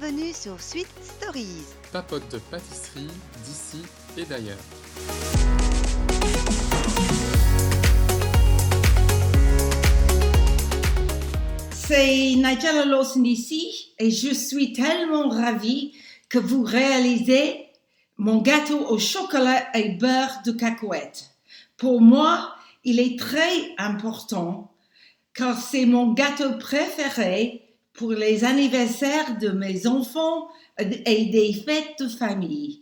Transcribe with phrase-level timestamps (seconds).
[0.00, 1.66] bienvenue sur Sweet Stories.
[1.92, 3.06] Papote de pâtisserie
[3.44, 3.82] d'ici
[4.16, 4.56] et d'ailleurs.
[11.72, 15.92] C'est Nigella Lawson ici et je suis tellement ravie
[16.28, 17.66] que vous réalisez
[18.16, 21.30] mon gâteau au chocolat et beurre de cacahuète.
[21.76, 24.72] Pour moi, il est très important
[25.34, 27.69] car c'est mon gâteau préféré
[28.00, 32.80] pour les anniversaires de mes enfants et des fêtes de famille.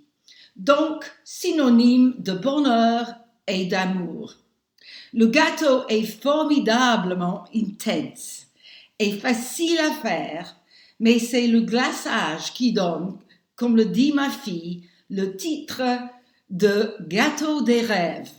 [0.54, 3.16] Donc, synonyme de bonheur
[3.48, 4.36] et d'amour.
[5.12, 8.46] Le gâteau est formidablement intense
[9.00, 10.54] et facile à faire,
[11.00, 13.18] mais c'est le glaçage qui donne,
[13.56, 15.82] comme le dit ma fille, le titre
[16.48, 18.30] de gâteau des rêves.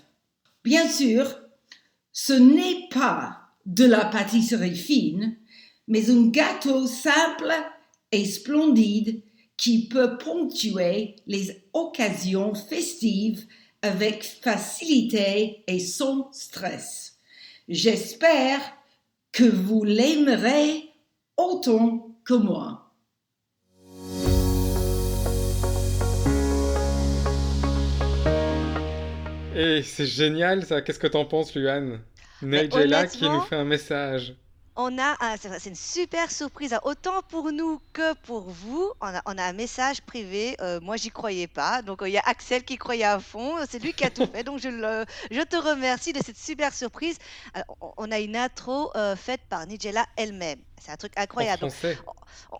[0.64, 1.26] Bien sûr,
[2.14, 5.39] ce n'est pas de la pâtisserie fine,
[5.90, 7.52] mais un gâteau simple
[8.12, 9.24] et splendide
[9.58, 13.46] qui peut ponctuer les occasions festives
[13.82, 17.18] avec facilité et sans stress.
[17.68, 18.62] J'espère
[19.32, 20.84] que vous l'aimerez
[21.38, 22.94] autant que moi.
[29.56, 32.00] Et c'est génial ça, qu'est-ce que t'en penses Luan?
[32.42, 34.36] Nigella qui nous fait un message
[34.82, 36.80] on a, c'est une super surprise, hein.
[36.84, 38.94] autant pour nous que pour vous.
[39.02, 40.56] On a, on a un message privé.
[40.62, 41.82] Euh, moi, j'y croyais pas.
[41.82, 43.58] Donc, euh, il y a Axel qui croyait à fond.
[43.70, 44.46] C'est lui qui a tout fait.
[44.46, 47.18] Donc, je, le, je te remercie de cette super surprise.
[47.58, 47.62] Euh,
[47.98, 50.60] on a une intro faite par Nigella elle-même.
[50.80, 51.68] C'est un truc incroyable.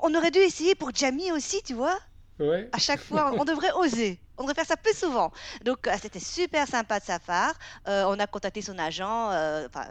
[0.02, 1.98] on aurait dû essayer pour Jamie aussi, tu vois.
[2.38, 2.70] Ouais.
[2.74, 4.20] À chaque fois, on devrait oser.
[4.38, 5.32] On devrait faire ça plus souvent.
[5.64, 7.54] Donc, c'était super sympa de sa part.
[7.86, 9.30] on a contacté son agent.
[9.66, 9.86] Enfin,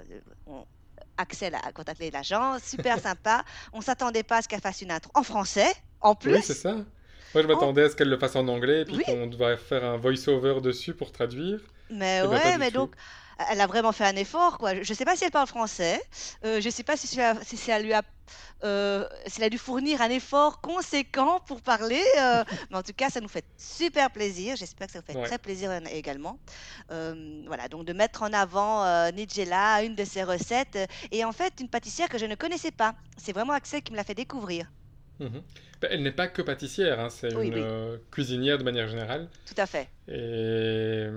[1.19, 3.45] Axel a contacté l'agent, super sympa.
[3.73, 5.71] On s'attendait pas à ce qu'elle fasse une intro en français,
[6.01, 6.35] en plus.
[6.35, 6.73] Oui, c'est ça.
[7.35, 9.99] Moi, je m'attendais à ce qu'elle le fasse en anglais, puis qu'on devait faire un
[9.99, 11.61] voice-over dessus pour traduire.
[11.91, 12.95] Mais eh ben, ouais, mais donc,
[13.51, 14.75] elle a vraiment fait un effort, quoi.
[14.75, 16.01] Je ne sais pas si elle parle français.
[16.45, 18.03] Euh, je ne sais pas si, si, elle lui a,
[18.65, 22.03] euh, si elle a dû fournir un effort conséquent pour parler.
[22.19, 24.57] Euh, mais en tout cas, ça nous fait super plaisir.
[24.57, 26.39] J'espère que ça vous fait très plaisir également.
[26.89, 30.79] voilà, donc de mettre en avant Nigella, une de ses recettes,
[31.13, 32.95] et en fait une pâtissière que je ne connaissais pas.
[33.17, 34.67] C'est vraiment Axel qui me l'a fait découvrir.
[35.21, 35.43] Mhm.
[35.81, 39.29] Ben, elle n'est pas que pâtissière, hein, c'est une cuisinière de manière générale.
[39.47, 39.89] Tout à fait.
[40.09, 41.09] Et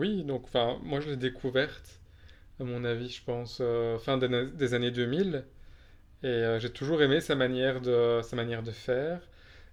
[0.00, 2.00] oui, donc enfin, moi je l'ai découverte,
[2.60, 5.44] à mon avis, je pense, euh, fin des, années 2000.
[6.22, 9.20] Et euh, j'ai toujours aimé sa manière de, sa manière de faire.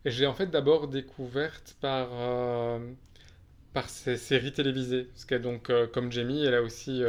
[0.06, 2.80] Et j'ai en fait d'abord découverte par, euh,
[3.74, 5.06] par ses séries télévisées.
[5.06, 7.04] Parce qu'elle, donc, comme Jamie, elle a aussi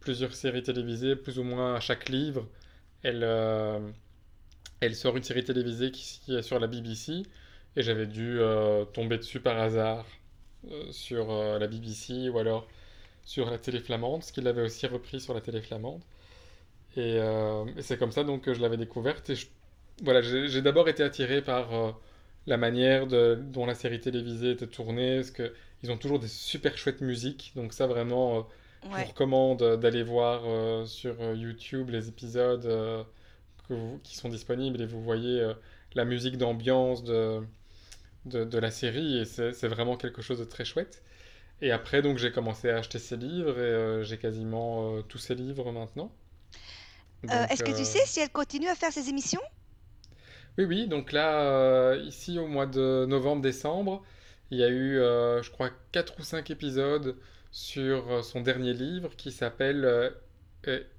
[0.00, 2.48] plusieurs séries télévisées, plus ou moins à chaque livre.
[3.02, 3.24] Elle,
[4.80, 7.22] elle sort une série télévisée qui est sur la BBC.
[7.76, 8.40] Et j'avais dû
[8.94, 10.06] tomber dessus par hasard
[10.90, 12.66] sur euh, la BBC ou alors
[13.24, 16.00] sur la télé flamande, ce qu'il avait aussi repris sur la télé flamande.
[16.96, 19.30] Et, euh, c'est comme ça donc que je l'avais découverte.
[19.30, 19.34] Et
[20.02, 21.68] voilà, j'ai d'abord été attiré par
[22.46, 26.78] la manière de, dont la série télévisée était tournée, parce qu'ils ont toujours des super
[26.78, 27.52] chouettes musiques.
[27.56, 28.46] Donc ça vraiment,
[28.84, 33.06] je vous recommande d'aller voir sur YouTube les épisodes
[34.02, 35.50] qui sont disponibles et vous voyez
[35.94, 37.40] la musique d'ambiance de
[38.26, 41.02] de, la série et c'est vraiment quelque chose de très chouette.
[41.62, 45.18] Et après, donc, j'ai commencé à acheter ses livres et euh, j'ai quasiment euh, tous
[45.18, 46.12] ses livres maintenant.
[47.30, 49.40] Euh, est-ce que tu sais si elle continue à faire ses émissions?
[50.58, 50.86] Oui, oui.
[50.86, 54.04] Donc là, ici, au mois de novembre-décembre,
[54.50, 57.16] il y a eu, je crois, 4 ou 5 épisodes
[57.50, 60.12] sur son dernier livre qui s'appelle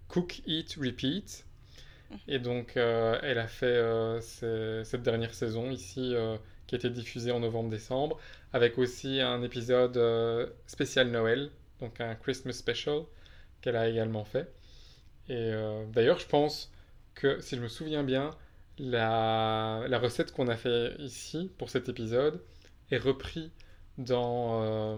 [0.07, 1.45] Cook, Eat, Repeat.
[2.09, 2.17] Mhm.
[2.27, 3.79] Et donc, elle a fait
[4.21, 6.15] cette dernière saison ici
[6.67, 8.19] qui été diffusé en novembre-décembre,
[8.53, 11.49] avec aussi un épisode euh, spécial Noël,
[11.79, 13.03] donc un Christmas special
[13.61, 14.53] qu'elle a également fait.
[15.29, 16.71] Et euh, d'ailleurs, je pense
[17.15, 18.31] que, si je me souviens bien,
[18.77, 22.43] la, recette qu'on a fait ici pour cet épisode
[22.91, 23.51] est repris
[23.97, 24.97] dans, euh,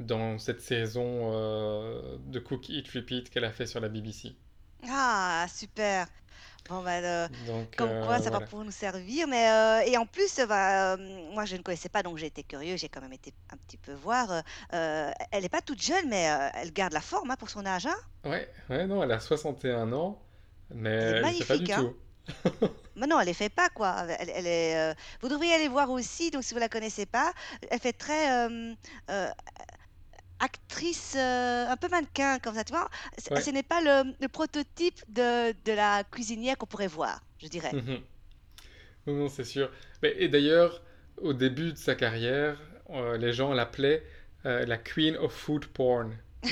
[0.00, 1.32] dans cette saison
[2.18, 4.34] de Cook Eat Repeat qu'elle a fait sur la BBC.
[4.88, 6.06] Ah, super
[6.68, 7.28] Bon, bah,
[7.76, 9.28] comme euh, quoi, ça va pouvoir nous servir.
[9.28, 10.96] Mais, euh, et en plus, bah, euh,
[11.32, 13.76] moi, je ne connaissais pas, donc j'ai été curieux, j'ai quand même été un petit
[13.76, 14.42] peu voir.
[14.70, 17.86] elle n'est pas toute jeune, mais elle garde la forme hein, pour son âge.
[17.86, 17.96] Hein.
[18.24, 20.22] Ouais, ouais, non, elle a 61 ans,
[20.74, 21.76] mais elle ne pas du hein.
[21.76, 22.68] tout.
[22.96, 24.04] mais non, elle les fait pas, quoi.
[24.18, 27.32] Elle, elle est, Vous devriez aller voir aussi, donc si vous la connaissez pas,
[27.70, 28.48] elle fait très
[30.40, 32.88] actrice euh, un peu mannequin comme ça, tu vois.
[33.18, 37.72] Ce n'est pas le, prototype de, de, la cuisinière qu'on pourrait voir, je dirais.
[37.72, 38.00] Mhm.
[39.06, 39.70] Non, non, c'est sûr.
[40.02, 40.82] Mais, et d'ailleurs,
[41.18, 42.60] au début de sa carrière,
[42.90, 44.04] euh, les gens l'appelaient
[44.46, 46.16] euh, la Queen of Food Porn.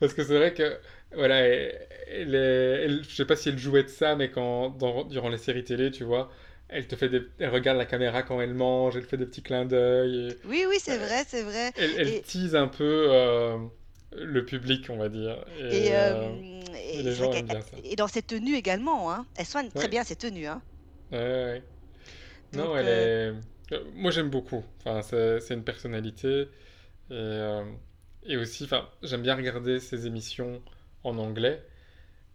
[0.00, 0.78] Parce que c'est vrai que,
[1.14, 4.70] voilà, elle, elle est- elle- je sais pas si elle jouait de ça, mais quand,
[4.70, 6.30] dans- durant les séries télé, tu vois,
[6.72, 9.42] elle te fait des, elle regarde la caméra quand elle mange, elle fait des petits
[9.42, 11.72] clins d'œil, et Oui, oui, c'est vrai, c'est vrai.
[11.76, 13.58] elle, elle Et- tease un peu euh,
[14.12, 15.44] le public, on va dire.
[15.58, 17.76] Et, Et, euh, euh, et les gens aiment bien ça.
[17.84, 19.26] et dans ses tenues également, hein.
[19.36, 19.88] Elle soigne très Ouais.
[19.88, 20.62] bien ses tenues, hein.
[21.10, 21.62] ouais, ouais.
[22.52, 23.32] Non, elle euh,
[23.70, 23.74] est.
[23.74, 24.64] euh, Moi, j'aime beaucoup.
[24.80, 26.42] Enfin, c'est c'est une personnalité.
[27.10, 27.64] Et, euh,
[28.24, 30.62] et aussi, enfin, j'aime bien regarder ses émissions
[31.04, 31.62] en anglais.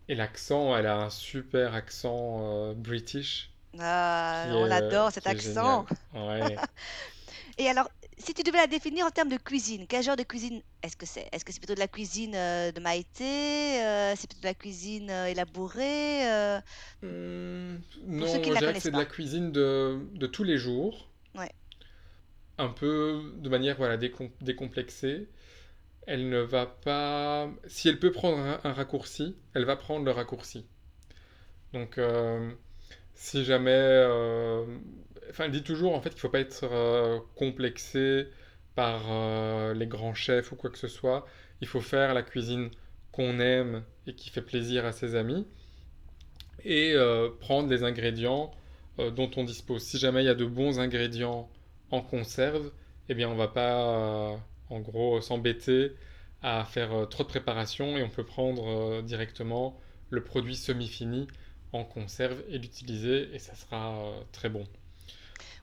[0.10, 3.52] Et l'accent, elle a un super accent euh, british.
[3.80, 5.86] Ah, qui on euh, cet qui est accent.
[6.14, 6.62] Ouais.
[7.58, 10.62] Et alors, si tu devais la définir en termes de cuisine, quel genre de cuisine
[10.84, 11.28] est-ce que c'est?
[11.32, 13.82] Est-ce que c'est plutôt de la cuisine euh, de Maïté?
[13.84, 16.28] euh, c'est plutôt de la cuisine euh, élaborée?
[16.32, 16.60] euh,
[17.02, 21.10] Hum, non, je dirais que c'est de la cuisine de, de tous les jours.
[21.36, 21.52] Ouais.
[22.60, 25.28] Un peu de manière voilà, décom- décomplexée.
[26.08, 27.50] Elle ne va pas...
[27.68, 30.68] Si elle peut prendre un, un raccourci, elle va prendre le raccourci.
[31.74, 32.52] Donc, euh,
[33.18, 33.72] si jamais...
[33.74, 34.66] euh,
[35.30, 38.28] Enfin, elle dit toujours en fait qu'il ne faut pas être euh, complexé
[38.76, 41.26] par euh, les grands chefs ou quoi que ce soit.
[41.62, 42.72] Il faut faire la cuisine
[43.12, 45.46] qu'on aime et qui fait plaisir à ses amis
[46.64, 46.96] et
[47.40, 48.52] prendre les ingrédients
[48.98, 49.84] dont on dispose.
[49.84, 51.50] Si jamais il y a de bons ingrédients
[51.92, 52.72] en conserve,
[53.10, 54.40] eh bien on va pas
[54.70, 55.94] en gros s'embêter
[56.44, 59.80] à faire trop de préparation et on peut prendre directement
[60.10, 61.28] le produit semi-fini
[61.74, 64.66] en conserve et l'utiliser et ça sera euh, très bon.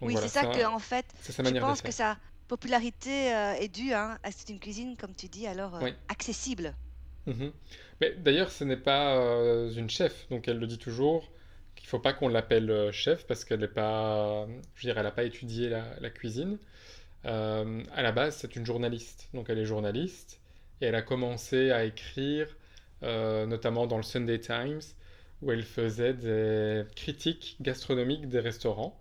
[0.00, 2.18] Donc Oui, voilà, c'est ça que, ça, en fait, je pense que sa
[2.48, 5.94] popularité euh, est due hein, à c'est une cuisine, comme tu dis, alors euh, Oui.
[6.08, 6.74] accessible.
[7.26, 7.52] Mhm.
[8.00, 9.16] Mais d'ailleurs, ce n'est pas
[9.76, 11.30] une chef, donc elle le dit toujours
[11.74, 15.10] qu'il faut pas qu'on l'appelle chef parce qu'elle n'est pas, je veux dire, elle n'a
[15.10, 16.58] pas étudié la, la cuisine.
[17.24, 20.40] À la base, c'est une journaliste, donc elle est journaliste
[20.80, 22.46] et elle a commencé à écrire,
[23.02, 24.82] notamment dans le Sunday Times,
[25.44, 29.00] où elle faisait des critiques gastronomiques des restaurants.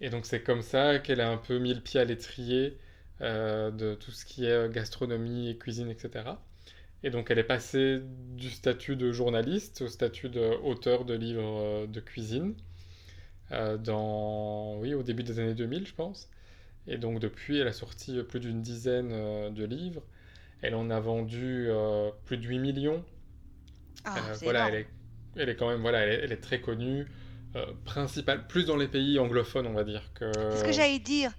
[0.00, 2.78] Et donc c'est comme ça qu'elle a un peu mis le pied à l'étrier
[3.20, 6.38] euh, de tout ce qui est gastronomie et cuisine, etc.
[7.02, 8.00] Et donc elle est passée
[8.36, 12.54] du statut de journaliste au statut d'auteur de livres euh, de cuisine
[13.52, 16.28] euh, dans, oui, au début des années 2000, je pense.
[16.88, 20.02] Et donc depuis, elle a sorti plus d'une dizaine euh, de livres.
[20.62, 23.04] Elle en a vendu euh, plus de 8 millions.
[24.04, 24.68] Ah, Euh, voilà, énorme.
[24.68, 24.88] elle est,
[25.36, 27.06] elle est quand même, voilà, elle est, elle est très connue,
[27.56, 30.30] euh, principale, plus dans les pays anglophones, on va dire que.
[30.50, 31.32] C'est ce que j'allais dire.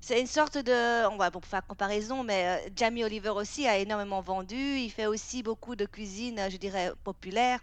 [0.00, 3.78] C'est une sorte de, on va pour faire comparaison, mais euh, Jamie Oliver aussi a
[3.78, 4.56] énormément vendu.
[4.56, 7.60] Il fait aussi beaucoup de cuisine, je dirais, populaire,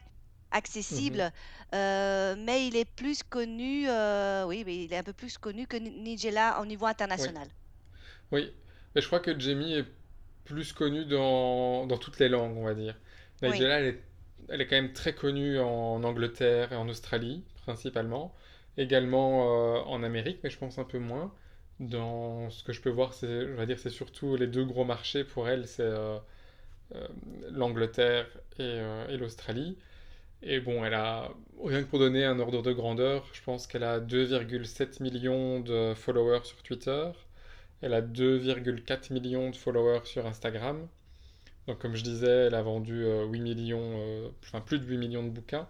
[0.51, 1.19] accessible.
[1.19, 1.31] Mhm.
[1.75, 3.87] Euh, mais il est plus connu,
[4.47, 7.47] oui, mais il est un peu plus connu que Ni- Nigella au niveau international.
[8.31, 8.53] oui.
[8.95, 9.85] Mais je crois que Jamie est
[10.45, 12.95] plus connue dans, dans toutes les langues, on va dire.
[13.43, 14.03] Oui, Nigella, elle est,
[14.51, 18.35] elle est quand même très connue en Angleterre et en Australie, principalement.
[18.77, 21.33] Également euh, en Amérique, mais je pense un peu moins.
[21.79, 24.85] Dans ce que je peux voir, c'est, je vais dire, c'est surtout les deux gros
[24.85, 26.17] marchés pour elle, c'est euh,
[26.95, 27.07] euh,
[27.51, 28.27] l'Angleterre
[28.59, 29.77] et, et l'Australie.
[30.43, 31.31] Et bon, elle a,
[31.63, 35.93] rien que pour donner un ordre de grandeur, je pense qu'elle a 2,7 millions de
[35.95, 37.11] followers sur Twitter.
[37.81, 40.87] Elle a 2,4 millions de followers sur Instagram.
[41.79, 45.23] Comme je disais, elle a vendu euh, 8 millions, euh, enfin plus de 8 millions
[45.23, 45.67] de bouquins.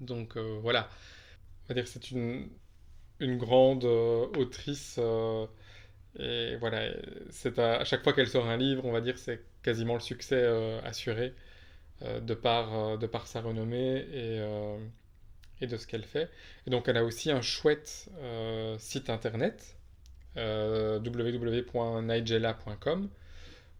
[0.00, 0.88] Donc, euh, voilà.
[1.66, 2.48] On va dire que c'est une,
[3.20, 4.96] une grande euh, autrice.
[4.98, 5.46] euh,
[6.18, 6.90] et voilà,
[7.30, 10.36] c'est à, chaque fois qu'elle sort un livre, on va dire, c'est quasiment le succès
[10.42, 11.34] euh, assuré
[12.02, 14.78] euh, de par, euh, de par sa renommée et, euh,
[15.60, 16.30] et de ce qu'elle fait.
[16.66, 19.76] Et donc, elle a aussi un chouette euh, site internet,
[20.36, 21.00] euh,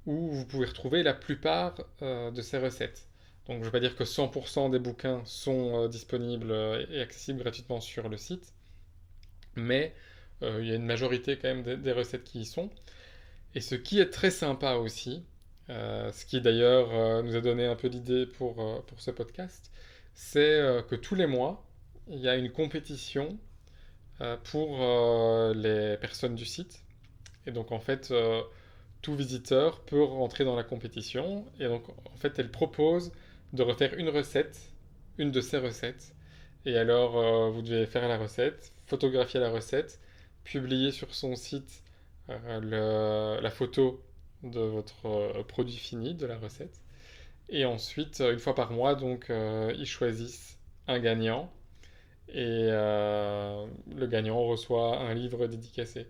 [0.06, 3.06] où vous pouvez retrouver la plupart euh, de ses recettes.
[3.46, 7.00] Donc, je ne veux pas dire que 100% des bouquins sont euh, disponibles euh, et
[7.00, 8.52] accessibles gratuitement sur le site,
[9.54, 9.94] mais
[10.40, 12.70] il y a une majorité quand même des, des recettes qui y sont.
[13.56, 15.24] Et ce qui est très sympa aussi,
[15.68, 18.54] ce qui d'ailleurs nous a donné un peu d'idée pour,
[18.86, 19.72] pour ce podcast,
[20.14, 21.66] c'est que tous les mois,
[22.06, 23.36] il y a une compétition
[24.44, 24.78] pour
[25.56, 26.84] les personnes du site.
[27.46, 28.12] Et donc en fait,
[29.02, 31.44] tout visiteur peut rentrer dans la compétition.
[31.60, 33.12] Et donc en fait, elle propose
[33.52, 34.72] de refaire une recette,
[35.18, 36.14] une de ces recettes.
[36.66, 40.00] Et alors, euh, vous devez faire la recette, photographier la recette,
[40.44, 41.82] publier sur son site
[42.30, 44.02] euh, la photo
[44.42, 46.80] de votre euh, produit fini, de la recette.
[47.48, 51.50] Et ensuite, une fois par mois, donc, ils choisissent un gagnant.
[52.28, 56.06] Et le gagnant reçoit un livre dédicacé.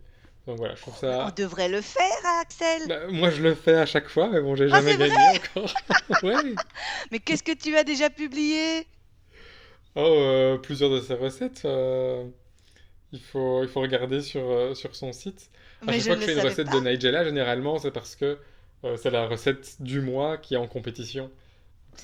[0.49, 1.27] Donc voilà, je trouve ça.
[1.29, 2.03] On devrait le faire,
[2.41, 2.89] Axel.
[2.89, 5.73] Bah, moi, je le fais à chaque fois, mais bon, j'ai Ah, jamais gagné encore.
[6.25, 6.55] Ouais.
[7.13, 8.87] Mais qu'est-ce que tu as déjà publié?
[9.95, 11.63] Oh, euh, plusieurs de ces recettes.
[11.65, 12.25] euh,
[13.13, 15.51] il faut, il faut regarder sur, euh, sur son site.
[15.87, 16.81] À Mais chaque je fois que je fais une recette pas.
[16.81, 18.39] de Nigella, généralement, c'est parce que
[18.85, 21.31] euh, c'est la recette du mois qui est en compétition.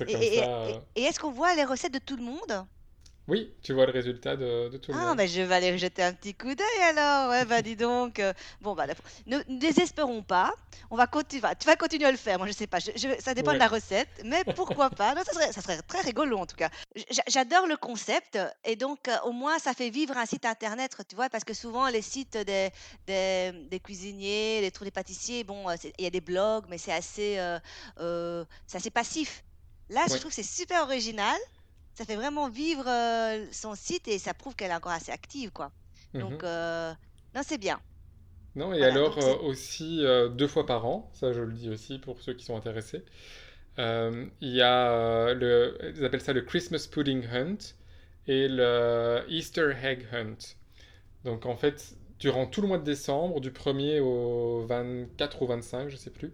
[0.07, 0.43] Et
[0.97, 2.67] est-ce qu'on voit les recettes de tout le monde?
[3.27, 5.17] Oui, tu vois le résultat de, de tout le Ah, monde.
[5.17, 7.31] ben je vais aller jeter un petit coup d'œil alors.
[7.31, 8.19] Ouais, bah dis donc.
[8.19, 8.85] euh, Bon, bah,
[9.27, 10.53] ne, ne désespérons pas.
[10.91, 11.49] On va continuer.
[11.59, 12.37] Tu vas continuer à le faire.
[12.37, 12.81] Moi, je sais pas.
[12.81, 15.81] Je- je- ça dépend de la recette, mais pourquoi pas Non, ça serait, ça serait
[15.81, 16.69] très rigolo en tout cas.
[17.29, 21.17] J'adore le concept et donc euh, au moins ça fait vivre un site internet, tu
[21.17, 22.69] vois, parce que souvent les sites des,
[23.07, 26.77] des, des cuisiniers, les trucs des pâtissiers, bon, euh, il y a des blogs, mais
[26.77, 27.59] c'est assez, euh,
[28.01, 29.45] euh, assez passif.
[29.89, 31.37] Là, je trouve que c'est super original.
[31.95, 35.53] Ça fait vraiment vivre euh, son site et ça prouve qu'elle est encore assez active,
[35.53, 35.71] quoi.
[36.13, 36.21] Mhm.
[36.21, 36.93] Donc, euh,
[37.35, 37.81] non, c'est bien.
[38.57, 40.05] Non, et Voilà, alors donc euh, aussi
[40.37, 43.05] deux fois par an, ça je le dis aussi pour ceux qui sont intéressés.
[43.79, 47.59] il y a le, ils appellent ça le Christmas Pudding Hunt
[48.29, 50.39] et le Easter Egg Hunt.
[51.25, 55.89] Donc en fait, durant tout le mois de décembre, du 1er au 24 ou 25,
[55.89, 56.33] je sais plus,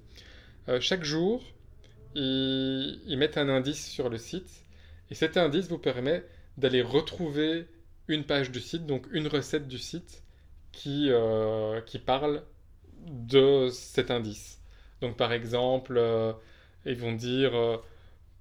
[0.79, 1.43] chaque jour,
[2.15, 4.60] ils, ils mettent un indice sur le site
[5.11, 6.25] et cet indice vous permet
[6.57, 7.67] d'aller retrouver
[8.09, 10.23] une page du site, donc une recette du site
[10.73, 12.43] qui, euh, qui parle
[13.07, 14.61] de cet indice.
[15.01, 16.33] Donc par exemple, euh,
[16.87, 17.77] ils vont dire euh,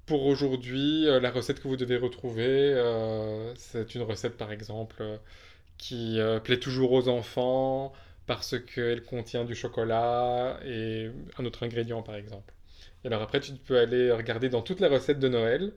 [0.06, 2.74] pour aujourd'hui, la recette que vous devez retrouver,
[3.56, 5.04] c'est une recette par exemple
[5.78, 7.94] qui plaît toujours aux enfants
[8.26, 12.54] parce qu'elle contient du chocolat et un autre ingrédient par exemple.
[13.04, 15.74] Et alors après, tu peux aller regarder dans toutes les recettes de Noël.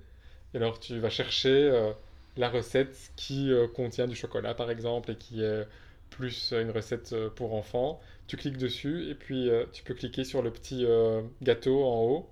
[0.54, 1.92] Et alors tu vas chercher euh,
[2.36, 5.66] la recette qui euh, contient du chocolat par exemple et qui est
[6.10, 8.00] plus une recette euh, pour enfants.
[8.26, 12.02] Tu cliques dessus et puis euh, tu peux cliquer sur le petit euh, gâteau en
[12.04, 12.30] haut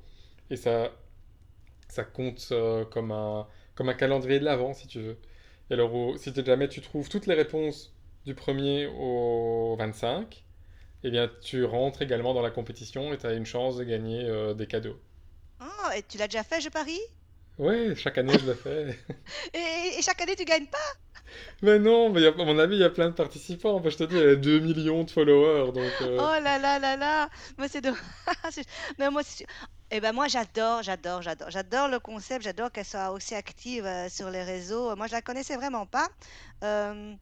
[0.51, 0.93] et ça,
[1.89, 5.19] ça compte euh, comme un, comme un calendrier de l'Avent si tu veux.
[5.71, 7.95] Et alors si jamais tu trouves toutes les réponses
[8.27, 10.45] du 1er au 25,
[11.05, 14.25] eh bien tu rentres également dans la compétition et tu as une chance de gagner
[14.29, 14.99] euh, des cadeaux.
[15.61, 17.01] Ah, et tu l'as déjà fait, je parie?
[17.61, 18.99] Ouais, chaque année je le fais.
[19.55, 20.79] et, et chaque année, tu gagnes pas?
[21.63, 23.75] Mais non, mais il y a- à mon avis, il y a plein de participants.
[23.77, 25.73] Enfin, je te dis, il y a 2 millions de followers.
[25.73, 27.93] Donc, euh, Oh là là là là Moi, c'est de...
[28.51, 28.67] c'est-
[28.99, 29.47] Mais moi, c'est...
[29.91, 31.51] Eh ben moi, j'adore, j'adore, j'adore.
[31.51, 34.95] J'adore le concept, j'adore qu'elle soit aussi active euh, sur les réseaux.
[34.97, 36.09] Moi, je la connaissais vraiment pas.
[36.65, 37.15] euh,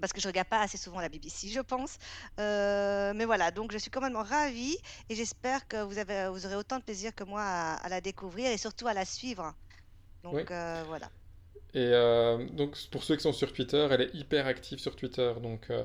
[0.00, 1.98] parce que je regarde pas assez souvent la BBC, je pense.
[2.40, 4.76] Euh, mais voilà, donc je suis complètement ravie
[5.08, 8.00] et j'espère que vous, avez, vous aurez autant de plaisir que moi à, à la
[8.00, 9.54] découvrir et surtout à la suivre.
[10.24, 10.50] Donc Oui.
[10.50, 11.10] euh, voilà.
[11.74, 15.32] Et euh, donc, pour ceux qui sont sur Twitter, elle est hyper active sur Twitter.
[15.42, 15.84] Donc, euh,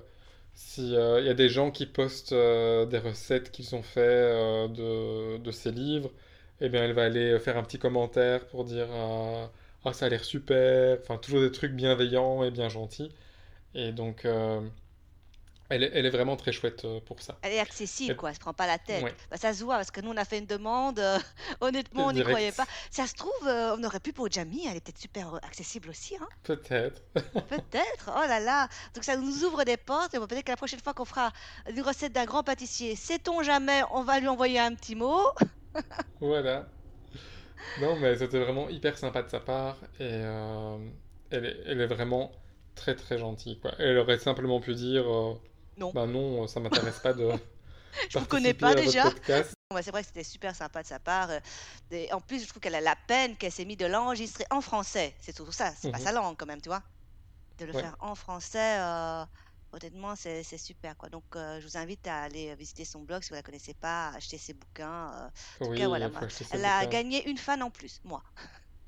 [0.53, 3.99] si euh, il y a des gens qui postent des recettes qu'ils ont fait
[4.69, 6.11] de, de ces livres,
[6.61, 8.87] eh bien, elle va aller faire un petit commentaire pour dire
[9.85, 10.97] Ah, ça a l'air super.
[11.01, 13.11] Enfin, toujours des trucs bienveillants et bien gentils.
[13.75, 14.67] Et donc, euh,
[15.69, 17.37] elle est, elle est vraiment très chouette euh, pour ça.
[17.43, 19.03] Elle est accessible, quoi, elle se prend pas la tête.
[19.03, 19.13] Ouais.
[19.29, 21.19] Bah, ça se voit, parce que nous, on a fait une demande, euh,
[21.61, 22.65] honnêtement, on n'y croyait pas.
[22.89, 26.15] Ça se trouve, euh, on aurait pu pour Jamie, elle est peut-être super accessible aussi,
[26.15, 27.03] hein Peut-être.
[27.13, 28.67] Peut-être, oh là là.
[28.95, 31.31] Donc ça nous ouvre des portes, et peut-être que la prochaine fois qu'on fera
[31.69, 35.21] une recette d'un grand pâtissier, sait-on jamais, on va lui envoyer un petit mot.
[36.19, 36.67] Voilà.
[37.79, 40.23] Non, mais c'était vraiment hyper sympa de sa part et
[41.29, 42.31] elle est, elle est vraiment
[42.79, 43.73] très très gentille, quoi.
[43.79, 45.35] Elle aurait simplement pu dire euh,
[45.77, 45.93] Non.
[45.93, 47.31] bah non, ça m'intéresse pas de
[48.09, 49.11] Je vous connais pas déjà.
[49.69, 51.29] Bon, bah, c'est vrai que c'était super sympa de sa part.
[51.31, 51.39] euh,
[51.91, 54.61] et en plus, je trouve qu'elle a la peine qu'elle s'est mis de l'enregistrer en
[54.61, 55.15] français.
[55.19, 56.05] C'est surtout ça, c'est pas Mhm.
[56.05, 56.83] sa langue quand même, tu vois.
[57.59, 57.81] De le Ouais.
[57.81, 59.25] faire en français, euh,
[59.73, 61.09] honnêtement, c'est super, quoi.
[61.09, 64.09] Donc, euh, je vous invite à aller visiter son blog si vous la connaissez pas,
[64.09, 65.13] à acheter ses bouquins.
[65.25, 65.29] euh.
[65.61, 66.87] Oui, cas, voilà, moi, Elle a bouquins.
[66.87, 68.23] gagné une fan en plus, moi.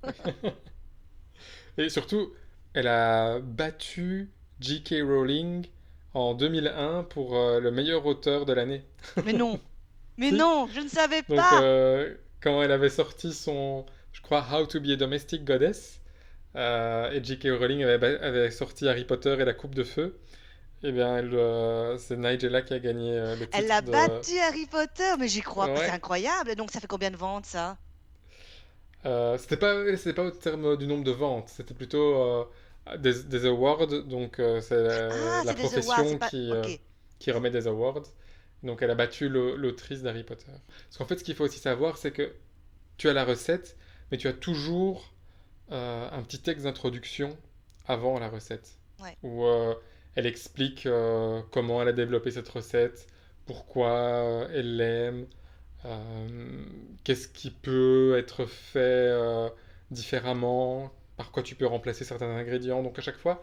[1.77, 2.33] Et surtout,
[2.73, 4.95] elle a battu J.K.
[5.03, 5.67] Rowling
[6.13, 8.83] en 2001 pour euh, le meilleur auteur de l'année.
[9.23, 9.61] Mais non,
[10.17, 10.33] mais Si.
[10.33, 11.53] non, je ne savais Donc, pas.
[11.53, 16.01] euh, quand elle avait sorti son, je crois, How to be a Domestic Goddess,
[16.55, 17.49] euh, et J.K.
[17.59, 20.19] Rowling avait, sorti Harry Potter et la Coupe de Feu,
[20.83, 23.91] eh bien, elle, euh, c'est Nigella qui a gagné euh, le Elle titre a de...
[23.91, 26.55] battu Harry Potter, mais j'y crois pas, c'est incroyable.
[26.55, 27.77] Donc, ça fait combien de ventes, ça?
[29.05, 29.73] Euh, c'était pas,
[30.15, 32.47] pas au terme du nombre de ventes, c'était plutôt
[32.97, 36.29] des, des awards, donc euh, c'est la, Ah, la awards, profession pas...
[36.29, 36.61] qui, euh,
[37.19, 38.03] qui remet des awards.
[38.63, 40.51] Donc elle a battu l'au- l'autrice d'Harry Potter.
[40.85, 42.33] Parce qu'en fait, ce qu'il faut aussi savoir, c'est que
[42.97, 43.77] tu as la recette,
[44.11, 45.13] mais tu as toujours
[45.71, 47.37] euh, un petit texte d'introduction
[47.87, 48.77] avant la recette.
[49.01, 49.17] Ouais.
[49.23, 49.45] Où
[50.15, 50.87] elle explique
[51.51, 53.07] comment elle a développé cette recette,
[53.47, 55.25] pourquoi elle l'aime,
[57.03, 59.11] qu'est-ce qui peut être fait
[59.89, 62.83] différemment, par quoi tu peux remplacer certains ingrédients.
[62.83, 63.41] Donc à chaque fois,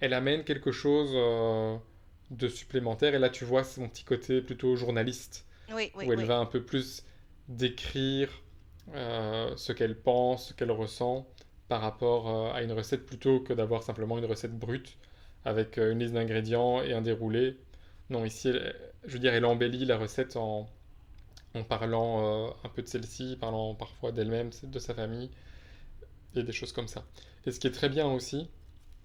[0.00, 1.76] elle amène quelque chose euh,
[2.30, 3.14] de supplémentaire.
[3.14, 6.24] Et là, tu vois son petit côté plutôt journaliste, Oui, oui, où elle oui.
[6.24, 7.04] va un peu plus
[7.48, 8.30] décrire
[8.94, 11.26] euh, ce qu'elle pense, ce qu'elle ressent
[11.68, 14.96] par rapport euh, à une recette plutôt que d'avoir simplement une recette brute
[15.44, 17.56] avec une liste d'ingrédients et un déroulé.
[18.10, 20.68] Non, ici, elle- je veux dire, elle embellit la recette en,
[21.54, 25.30] en parlant un peu de celle-ci, parlant parfois d'elle-même, de sa famille
[26.36, 27.04] et des choses comme ça.
[27.46, 28.50] Et ce qui est très bien aussi,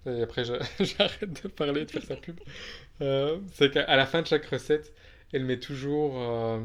[0.06, 0.44] et après
[0.80, 2.40] j'arrête de parler, de faire sa pub,
[3.02, 4.94] euh, c'est qu'à la fin de chaque recette,
[5.32, 6.60] elle met toujours euh,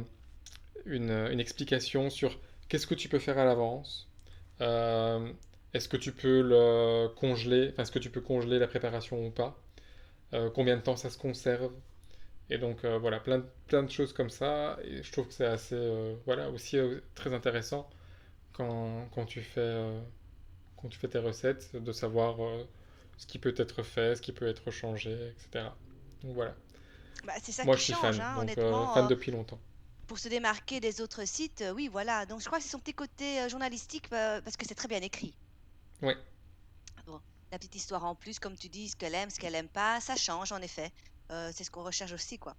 [0.86, 2.40] une, une explication sur
[2.70, 4.10] qu'est-ce que tu peux faire à l'avance,
[4.62, 5.32] euh,
[5.74, 9.32] est-ce que tu peux le congeler, enfin est-ce que tu peux congeler la préparation ou
[9.32, 9.58] pas,
[10.54, 11.72] combien de temps ça se conserve.
[12.50, 14.78] Et donc voilà, plein, de- plein de choses comme ça.
[15.04, 16.78] Je trouve que c'est assez, voilà, aussi
[17.16, 17.90] très intéressant
[18.54, 19.86] quand, quand tu fais,
[20.82, 22.68] quand tu fais tes recettes, de savoir euh,
[23.18, 25.78] ce qui peut être fait, ce qui peut être changé, etc.
[26.24, 26.56] Donc voilà.
[27.24, 28.86] Bah, c'est ça Moi, qui je suis fan, hein, donc euh, honnêtement.
[28.86, 29.60] fan euh, depuis longtemps.
[30.08, 32.26] pour se démarquer des autres sites, euh, oui, voilà.
[32.28, 34.88] Donc je crois que c'est son petit côté euh, journalistique euh, parce que c'est très
[34.88, 35.36] bien écrit.
[36.02, 36.18] Ouais.
[37.06, 37.22] Bon,
[37.52, 40.00] la petite histoire en plus, comme tu dis, ce qu'elle aime, ce qu'elle aime pas,
[40.02, 40.92] ça change en effet.
[41.54, 42.58] C'est ce qu'on recherche aussi, quoi.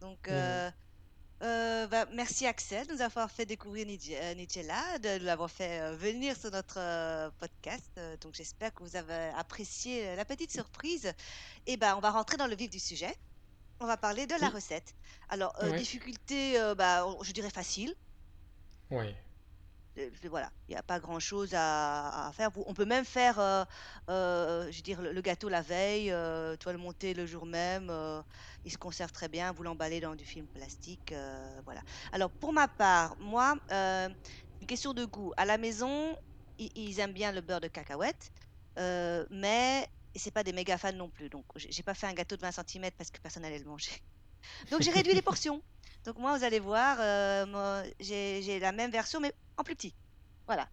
[0.00, 0.62] Donc, Mhm.
[1.42, 5.80] Euh, bah, merci Axel de nous avoir fait découvrir Nige- euh, Nigella, de l'avoir fait
[5.80, 6.74] euh, venir sur notre
[7.38, 7.98] podcast.
[8.20, 11.12] Donc, j'espère que vous avez apprécié la petite surprise.
[11.66, 13.14] Et ben, on va rentrer dans le vif du sujet.
[13.80, 14.54] On va parler de la Oui.
[14.56, 14.94] recette.
[15.30, 15.78] Alors, euh, Ouais.
[15.78, 17.94] difficulté, euh, bah, je dirais facile.
[18.90, 19.14] Ouais.
[20.00, 22.50] Euh, voilà, il n'y a pas grand-chose à, à faire.
[22.66, 23.64] On peut même faire, euh,
[24.08, 27.46] euh, je veux dire, le, le gâteau la veille, euh, tu le monter le jour
[27.46, 27.92] même,
[28.64, 31.14] il se conserve très bien, vous l'emballez dans du film plastique,
[31.64, 31.82] voilà.
[32.12, 35.32] Alors pour ma part, moi, une question de goût.
[35.36, 36.16] À la maison,
[36.58, 38.30] ils, aiment bien le beurre de cacahuète,
[38.76, 41.28] mais c'est pas des méga fans non plus.
[41.28, 43.92] Donc j'ai pas fait un gâteau de 20 cm parce que personne n'allait le manger.
[44.70, 45.62] Donc j'ai réduit les portions.
[46.04, 49.94] Donc moi, vous allez voir, euh, j'ai la même version, mais en plus petit.
[50.46, 50.68] Voilà.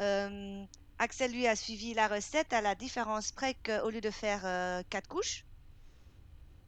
[0.00, 0.64] Euh,
[0.98, 4.82] Axel, lui, a suivi la recette à la différence près qu'au lieu de faire euh,
[4.90, 5.46] quatre couches,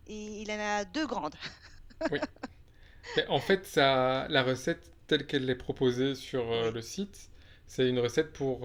[0.07, 1.35] il, il en a deux grandes.
[3.17, 6.73] Mais en fait, ça, la recette telle qu'elle est proposée sur Oui.
[6.73, 7.31] le site,
[7.67, 8.61] c'est une recette pour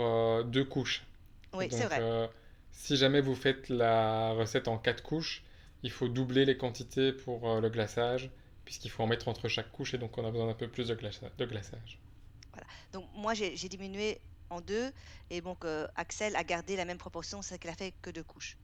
[0.46, 1.06] deux couches.
[1.54, 2.02] Oui, c'est vrai.
[2.72, 5.44] si jamais vous faites la recette en quatre couches,
[5.84, 8.30] il faut doubler les quantités pour le glaçage,
[8.68, 10.90] puisqu'il faut en mettre entre chaque couche, et donc on a besoin d'un peu plus
[10.90, 11.98] de, glaça- de glaçage.
[12.92, 14.92] Donc moi, j'ai diminué en deux,
[15.30, 18.26] et donc euh, Axel a gardé la même proportion, c'est qu'il a fait que deux
[18.26, 18.58] couches.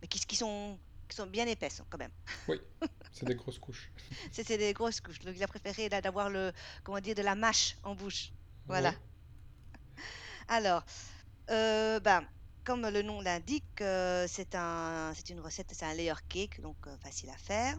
[0.00, 2.12] Mais qui, qui sont, qui sont bien épaisses quand même.
[3.12, 3.90] C'est des grosses couches.
[4.32, 5.18] C'est des grosses couches.
[5.20, 8.32] Donc il a préféré d'avoir le, comment dire, de la mâche en bouche.
[8.66, 8.94] Voilà.
[10.48, 10.82] Alors,
[11.50, 12.26] euh, ben,
[12.66, 16.76] comme le nom l'indique, euh, c'est un, c'est une recette, c'est un layer cake, donc
[16.88, 17.76] euh, facile à faire.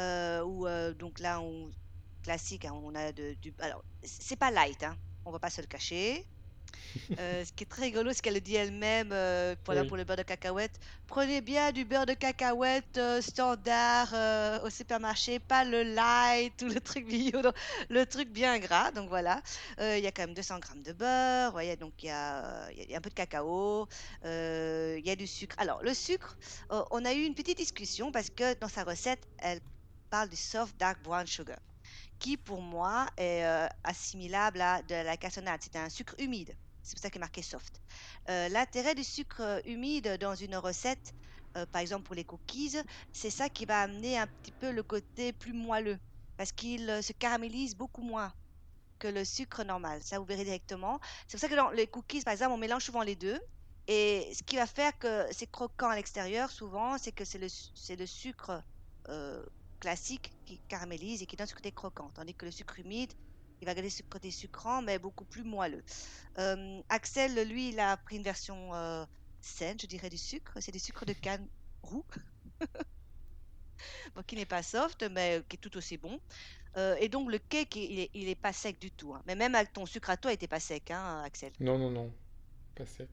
[0.00, 1.40] Euh, euh, donc là,
[2.22, 3.54] classique, hein, on a de- du.
[3.60, 6.26] Alors, c'est pas light, hein, on va pas se le cacher.
[7.18, 9.86] Euh, ce qui est très rigolo, c'est qu'elle le dit elle-même euh, pour, la- Oui.
[9.86, 10.78] pour le beurre de cacahuète.
[11.06, 14.12] Prenez bien du beurre de cacahuète euh, standard
[14.64, 17.52] au supermarché, pas le light ou le truc bio, non,
[17.88, 18.90] le truc bien gras.
[18.92, 19.42] Donc voilà,
[19.78, 22.94] il y a quand même 200 grammes de beurre, donc il y a, il y
[22.94, 23.86] a- un peu de cacao,
[24.24, 25.56] il y a du sucre.
[25.58, 26.36] Alors le sucre,
[26.70, 29.60] on a eu une petite discussion parce que dans sa recette, elle
[30.10, 31.58] parle du soft dark brown sugar,
[32.20, 35.60] qui pour moi est euh, assimilable à de la cassonade.
[35.62, 36.54] C'est un sucre humide.
[36.82, 37.80] C'est pour ça qu'il est marqué soft.
[38.28, 41.14] Euh, L'intérêt du sucre humide dans une recette,
[41.56, 42.76] euh, par exemple pour les cookies,
[43.12, 45.98] c'est ça qui va amener un petit peu le côté plus moelleux,
[46.36, 48.32] parce qu'il se caramélise beaucoup moins
[48.98, 50.02] que le sucre normal.
[50.02, 51.00] Ça, vous verrez directement.
[51.26, 53.40] C'est pour ça que dans les cookies, par exemple, on mélange souvent les deux.
[53.88, 58.06] Et ce qui va faire que c'est croquant à l'extérieur, souvent, c'est que c'est le,
[58.06, 58.62] sucre
[59.80, 62.10] classique qui caramélise et qui donne ce côté croquant.
[62.14, 63.12] Tandis que le sucre humide,
[63.60, 65.82] il va garder ce côté sucrant, mais beaucoup plus moelleux.
[66.38, 69.04] Euh, Axel, lui, il a pris une version euh,
[69.40, 70.52] saine, je dirais, du sucre.
[70.60, 71.48] C'est du sucre de canne
[71.82, 72.04] roux.
[74.14, 76.20] Bon, qui n'est pas soft, mais qui est tout aussi bon.
[76.76, 79.14] Euh, et donc, le cake, il est, il est pas sec du tout.
[79.14, 79.22] hein.
[79.26, 81.52] Mais même ton sucre à toi, il n'était pas sec, hein, Axel.
[81.60, 82.12] Non, non, non,
[82.74, 83.08] pas sec.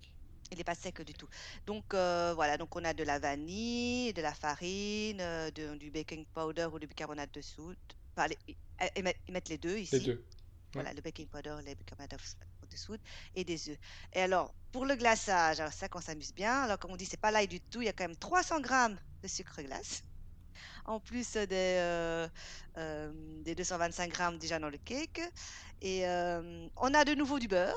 [0.51, 1.27] Il n'est pas sec du tout.
[1.65, 2.57] Donc, euh, voilà.
[2.57, 6.79] Donc, on a de la vanille, de la farine, euh, de- du baking powder ou
[6.79, 7.77] du bicarbonate de soude.
[8.15, 8.37] Enfin, les-
[8.95, 9.95] ils, mettent, les deux ici.
[9.99, 10.25] Les deux.
[10.73, 12.11] Voilà, le baking powder, le bicarbonate
[12.69, 13.01] de soude
[13.35, 13.77] et des œufs.
[14.13, 16.63] Et alors, pour le glaçage, alors ça qu'on s'amuse bien.
[16.63, 17.81] Alors, comme on dit, c'est pas l'ail du tout.
[17.81, 20.03] Il y a quand même 300 grammes de sucre glace.
[20.85, 22.27] En plus des, euh,
[22.77, 23.11] euh,
[23.43, 25.21] des 225 grammes déjà dans le cake.
[25.81, 27.75] Et on a de nouveau du beurre.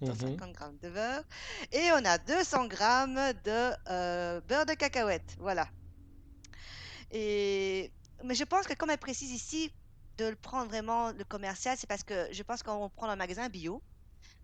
[0.00, 0.52] 150 Mhm.
[0.52, 1.24] grammes de beurre.
[1.72, 5.36] Et on a 200 grammes de euh, beurre de cacahuète.
[5.38, 5.68] Voilà.
[7.10, 7.92] Et...
[8.24, 9.72] Mais je pense que comme elle précise ici,
[10.18, 13.18] de le prendre vraiment le commercial, c'est parce que je pense qu'on prend dans le
[13.18, 13.82] magasin bio,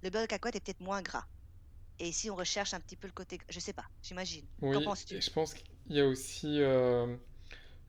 [0.02, 1.26] le beurre de cacahuète est peut-être moins gras.
[2.00, 3.38] Et ici, on recherche un petit peu le côté...
[3.48, 4.46] Je sais pas, j'imagine.
[4.60, 5.20] Qu'en penses-tu?
[5.20, 7.16] je pense qu'il y a aussi euh,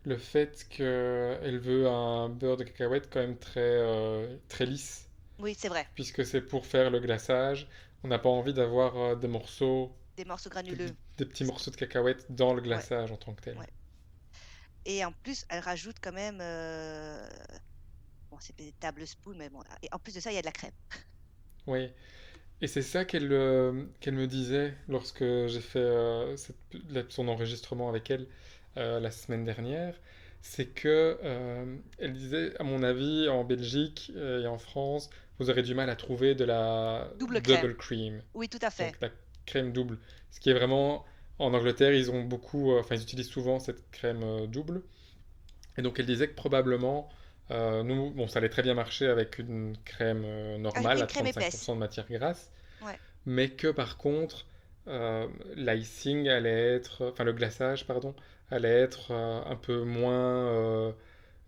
[0.03, 5.08] le fait qu'elle veut un beurre de cacahuète quand même très, euh, très lisse,
[5.39, 5.87] Oui, c'est vrai.
[5.95, 7.67] puisque c'est pour faire le glaçage.
[8.03, 10.95] On n'a pas envie d'avoir euh, des morceaux, Des morceaux granuleux.
[11.17, 13.59] des petits morceaux de cacahuète dans le Ouais, glaçage en tant que tel.
[13.59, 13.67] ouais.
[14.85, 16.39] Et en plus, elle rajoute quand même...
[16.41, 17.27] euh,
[18.31, 19.61] Bon, c'est des tablespoons, mais bon.
[19.81, 20.73] Et en plus de ça, il y a de la crème.
[21.67, 21.89] Oui,
[22.61, 27.89] et c'est ça qu'elle euh, qu'elle me disait lorsque j'ai fait euh, cette- son enregistrement
[27.89, 28.27] avec elle
[28.77, 29.95] la semaine dernière.
[30.41, 31.19] C'est que
[31.99, 35.95] elle disait, à mon avis, en Belgique et en France, vous aurez du mal à
[35.95, 37.61] trouver de la Double crème.
[37.61, 38.85] double cream, Oui, tout à fait.
[38.91, 39.09] donc la
[39.45, 39.97] crème double.
[40.31, 41.05] Ce qui est vraiment,
[41.39, 44.83] en Angleterre, ils ont beaucoup, euh, enfin, ils utilisent souvent cette crème euh, double.
[45.77, 47.09] Et donc elle disait que probablement,
[47.51, 51.07] euh, nous, bon, ça allait très bien marcher avec une crème Avec normale une à
[51.07, 51.55] crème épaisse.
[51.67, 52.51] 35% de matière grasse,
[52.85, 52.97] Ouais.
[53.25, 54.45] mais que par contre,
[54.87, 58.13] euh, l'icing allait être, enfin le glaçage, pardon,
[58.51, 60.93] allait être euh, un peu moins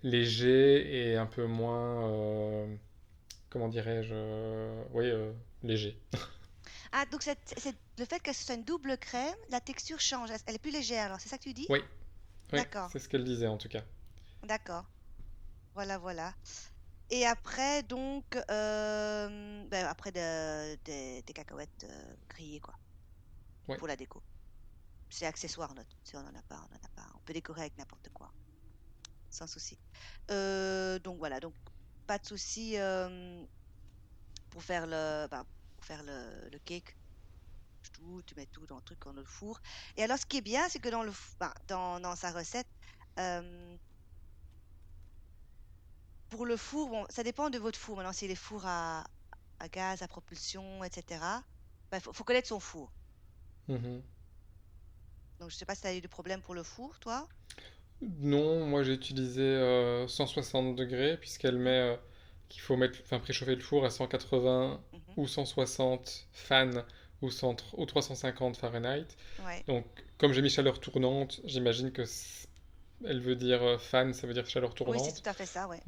[0.04, 2.68] léger et un peu moins,
[3.52, 5.32] comment dirais-je, euh, oui, euh,
[5.64, 6.02] léger.
[6.92, 10.30] Ah, donc le fait que ce soit une double crème, la texture change.
[10.46, 11.68] Elle est plus légère, alors c'est ça que tu dis?
[11.70, 11.80] Oui,
[12.54, 13.84] oui, D'accord, c'est ce qu'elle disait en tout cas.
[14.44, 14.86] d'accord.
[15.76, 16.36] Voilà, voilà.
[17.10, 22.76] Et après, donc, euh, ben, après de- des des cacahuètes euh, grillées, quoi,
[23.68, 23.78] Oui.
[23.78, 24.24] pour la déco.
[25.10, 25.98] C'est accessoire, note.
[26.04, 27.08] Si on en a pas, on en a pas.
[27.16, 28.34] On peut décorer avec n'importe quoi,
[29.30, 29.80] sans souci.
[30.32, 31.56] Euh, donc voilà, donc
[32.12, 33.42] pas de souci euh,
[34.50, 35.46] pour faire le, ben,
[35.78, 36.98] pour faire le, le cake.
[37.94, 39.62] Tout, tu mets tout dans le truc, dans le four.
[39.96, 42.68] Et alors, ce qui est bien, c'est que dans le, ben, dans, dans sa recette,
[43.18, 43.78] euh,
[46.28, 47.96] pour le four, bon, ça dépend de votre four.
[47.96, 49.06] Maintenant, si les fours à,
[49.60, 51.24] à gaz, à propulsion, etc.
[51.94, 52.92] Il faut, faut connaître son four.
[53.70, 54.04] Mhm.
[55.40, 57.26] Donc, je sais pas si tu as eu de problème pour le four, toi?
[58.20, 61.96] Non, moi j'ai utilisé euh, 160 degrés puisqu'elle met euh,
[62.50, 65.00] qu'il faut mettre, enfin préchauffer le four à 180 Mhm.
[65.18, 66.70] ou 160 fans
[67.22, 69.06] ou, 100 ou 350 Fahrenheit.
[69.46, 69.64] Ouais.
[69.68, 69.86] Donc
[70.18, 72.04] comme j'ai mis chaleur tournante, j'imagine que
[73.06, 75.24] elle veut dire euh, fan, ça veut dire chaleur Oui, c'est tournante.
[75.24, 75.80] tout à fait ça, ouais.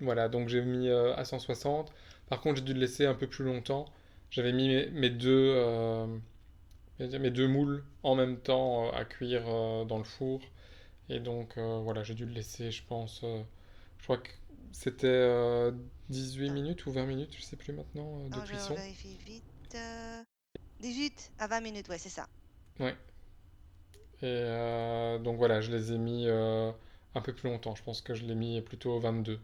[0.00, 1.92] Voilà, donc j'ai mis euh, à 160.
[2.28, 3.86] Par contre, j'ai dû le laisser un peu plus longtemps.
[4.30, 5.54] J'avais mis mes, mes deux,
[6.98, 9.44] mes deux moules en même temps à cuire
[9.86, 10.40] dans le four.
[11.08, 13.22] Et donc, euh, voilà, j'ai dû le laisser, je pense.
[13.24, 13.42] euh,
[13.98, 14.30] je crois que
[14.72, 15.72] c'était euh,
[16.08, 16.52] 18 Ah.
[16.52, 18.74] minutes ou 20 minutes, je sais plus maintenant, euh, de Alors, je cuisson.
[18.74, 19.44] vérifie vite.
[19.74, 20.24] euh,
[20.80, 22.26] 18 à 20 minutes, ouais, c'est ça.
[22.80, 22.96] Ouais.
[24.20, 26.70] Et euh, donc voilà, je les ai mis euh,
[27.14, 27.74] un peu plus longtemps.
[27.74, 29.40] Je pense que je l'ai mis plutôt 22.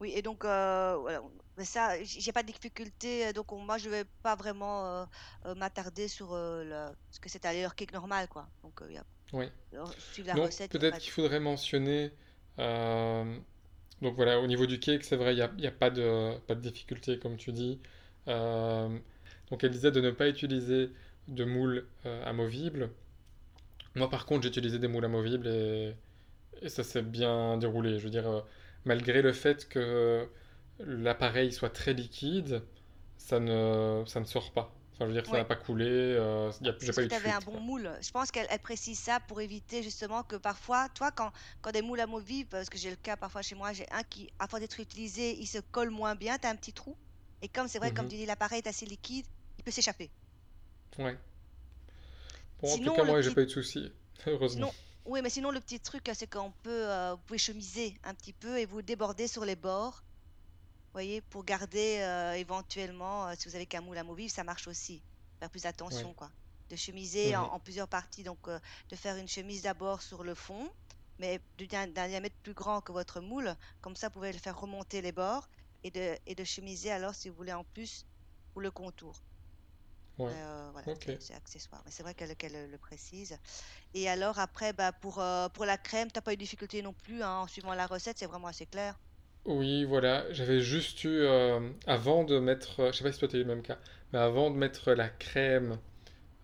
[0.00, 1.22] Oui, et donc, euh, voilà.
[1.58, 3.26] Mais ça, j'ai pas de difficulté.
[3.28, 5.06] euh, Donc, on- moi, je vais pas vraiment euh,
[5.46, 6.90] euh, m'attarder sur le...
[7.10, 8.48] ce que c'est à leur cake normal, quoi.
[8.62, 9.04] Donc, y a...
[9.32, 9.46] Oui.
[9.72, 9.94] alors,
[10.24, 12.12] la Donc recette, peut-être pas qu'il faudrait mentionner.
[14.00, 16.38] donc voilà, au niveau du cake, c'est vrai, il n'y a, y a pas de,
[16.46, 17.80] pas de difficulté, comme tu dis.
[18.28, 18.88] Euh,
[19.50, 20.90] donc elle disait de ne pas utiliser
[21.28, 22.90] de moule euh, amovible.
[23.94, 25.94] Moi, par contre, j'ai utilisé des moules amovibles et,
[26.62, 27.98] et ça s'est bien déroulé.
[27.98, 28.42] Je veux dire, euh,
[28.84, 30.28] malgré le fait que
[30.80, 32.62] l'appareil soit très liquide,
[33.16, 34.74] ça ne, ça ne sort pas.
[34.94, 35.46] Enfin, je veux dire, ça n'a Ouais.
[35.46, 37.60] pas coulé, euh, y a- j'ai pas eu de avais un bon quoi.
[37.60, 37.96] moule.
[38.02, 41.82] Je pense qu'elle elle précise ça pour éviter justement que parfois, toi, quand, quand des
[41.82, 44.60] moules amovibles, parce que j'ai le cas parfois chez moi, j'ai un qui, à force
[44.60, 46.96] d'être utilisé, il se colle moins bien, tu as un petit trou.
[47.42, 48.08] Et comme c'est vrai, comme Mhm.
[48.08, 49.26] tu dis, l'appareil est assez liquide,
[49.58, 50.10] il peut s'échapper.
[50.98, 51.18] Ouais.
[52.60, 53.32] Bon, en tout Sinon, cas, moi, j'ai petit...
[53.32, 53.92] pas eu de soucis,
[54.26, 54.68] heureusement.
[54.68, 54.72] Sinon,
[55.04, 58.32] oui, mais sinon, le petit truc, c'est qu'on peut, euh, vous pouvez chemiser un petit
[58.32, 60.02] peu et vous déborder sur les bords,
[60.94, 65.04] voyez, pour garder euh, éventuellement, euh, si vous avez qu'un moule amovible, ça marche aussi.
[65.40, 66.14] Faire plus attention, Ouais.
[66.14, 66.30] quoi.
[66.70, 67.50] De chemiser en, Mhm.
[67.52, 68.58] en plusieurs parties, donc euh,
[68.90, 70.70] de faire une chemise d'abord sur le fond,
[71.18, 75.00] mais d'un diamètre plus grand que votre moule, comme ça, vous pouvez le faire remonter
[75.02, 75.48] les bords
[75.82, 78.04] et de, et de chemiser alors, si vous voulez, en plus,
[78.52, 79.24] pour le contour.
[80.18, 80.38] Ouais,
[80.72, 81.82] voilà, c'est accessoire.
[81.84, 83.38] Mais c'est vrai qu'elle le précise.
[83.94, 85.22] Et alors après, bah, pour,
[85.54, 88.18] pour la crème, t'as pas eu de difficulté non plus, hein, en suivant la recette,
[88.18, 89.00] c'est vraiment assez clair.
[89.48, 93.28] Oui, voilà, j'avais juste eu, euh, avant de mettre, euh, je sais pas si toi
[93.28, 93.78] t'as eu le même cas,
[94.12, 95.78] mais avant de mettre la crème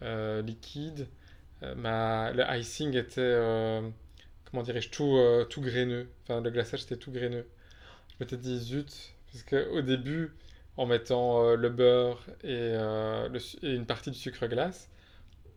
[0.03, 1.07] euh, liquide,
[1.63, 3.39] euh, ma, le icing était,
[4.47, 5.19] comment dirais-je, tout,
[5.51, 6.09] tout graineux.
[6.25, 7.47] Enfin, le glaçage était tout graineux.
[8.11, 10.33] Je m'étais dit, zut, parce qu'au début,
[10.79, 12.75] en mettant le beurre et,
[13.63, 14.89] une partie du sucre glace,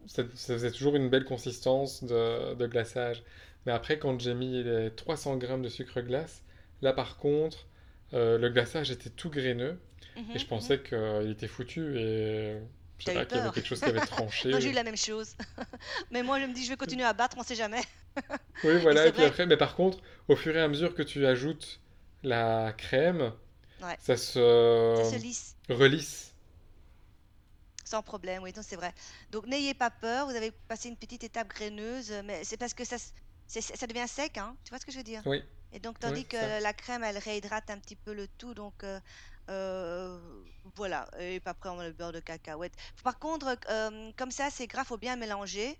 [0.07, 3.23] ça, ça faisait toujours une belle consistance de, de glaçage.
[3.65, 6.43] Mais après, quand j'ai mis les 300 grammes de sucre glace,
[6.81, 7.67] là par contre,
[8.13, 9.79] euh, le glaçage était tout graineux
[10.33, 10.73] et Mhm, je mhm.
[10.73, 12.57] pensais qu'il était foutu et
[12.99, 14.01] je sais pas, qu'il y avait quelque chose qui avait
[14.51, 14.71] Non, j'ai tranché.
[14.71, 15.35] eu la même chose.
[16.11, 17.81] Mais moi, je me dis, je vais continuer à battre, on sait jamais.
[18.63, 20.67] Oui, Et voilà, c'est et puis vrai, après, mais par contre, au fur et à
[20.67, 21.79] mesure que tu ajoutes
[22.23, 23.31] la crème,
[23.81, 24.17] ouais, ça
[24.93, 26.33] ça se se lisse relisse.
[27.85, 28.93] sans problème, oui, c'est vrai.
[29.31, 32.83] Donc, n'ayez pas peur, vous avez passé une petite étape graineuse, mais c'est parce que
[32.85, 32.97] ça
[33.87, 35.23] devient sec, hein, tu vois ce que je veux dire?
[35.25, 35.43] Oui,
[35.77, 36.59] Et donc, oui, tandis que ça.
[36.59, 38.99] la crème, elle réhydrate un petit peu le tout, donc euh,
[39.51, 40.43] euh,
[40.75, 41.07] voilà.
[41.19, 42.73] Et puis après, on met le beurre de cacahuète.
[43.03, 45.79] Par contre, euh, comme ça, c'est grave, faut bien mélanger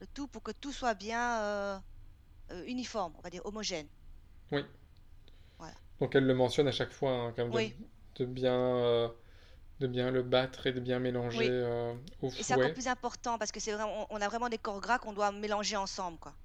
[0.00, 1.80] le tout pour que tout soit bien
[2.66, 3.88] uniforme, on va dire homogène.
[4.50, 4.64] Oui.
[5.58, 5.76] Voilà.
[6.00, 7.76] Donc elle le mentionne à chaque fois, hein, quand même, de, Oui,
[8.16, 9.14] de bien,
[9.80, 11.48] de bien le battre et de bien mélanger oui.
[11.48, 12.72] euh, au Et c'est encore fouet.
[12.72, 15.76] plus important parce que c'est vraiment, on a vraiment des corps gras qu'on doit mélanger
[15.76, 16.36] ensemble, quoi.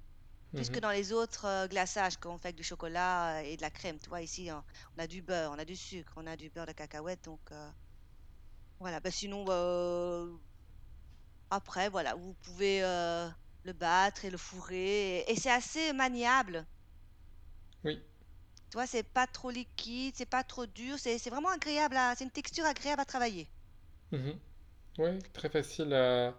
[0.56, 0.80] Plus que Mhm.
[0.80, 4.00] dans les autres euh, glaçages qu'on fait avec du chocolat euh, et de la crème.
[4.00, 4.64] Tu vois, ici, on,
[4.98, 7.24] a du beurre, on a du sucre, on a du beurre de cacahuète.
[7.24, 7.70] Donc, euh,
[8.78, 9.00] voilà.
[9.00, 10.36] Bah, sinon, euh,
[11.50, 13.28] après, voilà, vous pouvez euh,
[13.64, 15.18] le battre et le fourrer.
[15.20, 16.66] Et, et c'est assez maniable.
[17.84, 18.02] Oui,
[18.70, 20.98] Tu vois, c'est pas trop liquide, c'est pas trop dur.
[21.00, 21.96] C'est vraiment agréable.
[22.16, 23.50] C'est une texture agréable à travailler.
[24.12, 24.38] Mhm.
[24.98, 26.34] Ouais, très facile à,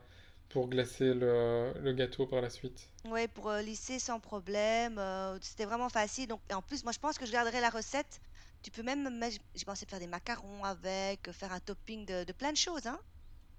[0.49, 2.89] pour glacer le, le gâteau par la suite.
[3.05, 4.97] Ouais, pour euh, lisser sans problème.
[4.99, 6.27] euh, c'était vraiment facile.
[6.27, 8.19] Donc, et en plus, moi, je pense que je garderai la recette.
[8.61, 9.07] Tu peux même,
[9.55, 12.99] j'ai pensé faire des macarons avec, faire un topping de, de plein de choses, hein.